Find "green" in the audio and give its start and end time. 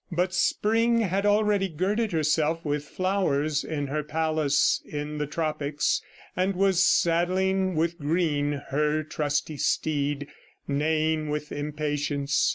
7.99-8.63